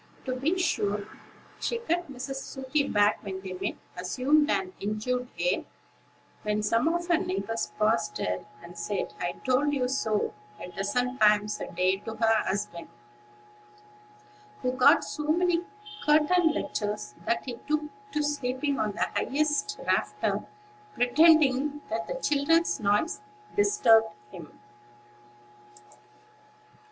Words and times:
To 0.25 0.35
be 0.35 0.57
sure, 0.57 1.07
she 1.59 1.77
cut 1.77 2.11
Mrs. 2.11 2.37
Sooty 2.37 2.87
back 2.87 3.21
when 3.23 3.39
they 3.41 3.53
met; 3.53 3.75
assumed 3.95 4.49
an 4.49 4.73
injured 4.79 5.27
air, 5.37 5.63
when 6.41 6.63
some 6.63 6.87
of 6.87 7.07
her 7.07 7.19
neighbors 7.19 7.71
passed 7.77 8.17
her; 8.17 8.43
and 8.63 8.75
said, 8.75 9.13
"I 9.19 9.33
told 9.45 9.75
you 9.75 9.87
so," 9.87 10.33
a 10.59 10.69
dozen 10.71 11.19
times 11.19 11.61
a 11.61 11.71
day 11.71 11.97
to 11.97 12.15
her 12.15 12.43
husband, 12.47 12.87
who 14.63 14.71
got 14.71 15.03
so 15.03 15.25
many 15.27 15.61
curtain 16.03 16.51
lectures 16.51 17.13
that 17.27 17.45
he 17.45 17.57
took 17.67 17.83
to 18.13 18.23
sleeping 18.23 18.79
on 18.79 18.93
the 18.93 19.03
highest 19.15 19.79
rafter, 19.85 20.43
pretending 20.95 21.81
that 21.91 22.07
the 22.07 22.15
children's 22.15 22.79
noise 22.79 23.21
disturbed 23.55 24.15
him. 24.31 24.59